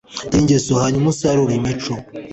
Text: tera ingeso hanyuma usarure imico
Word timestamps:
tera 0.29 0.35
ingeso 0.43 0.71
hanyuma 0.81 1.07
usarure 1.13 1.53
imico 1.59 1.93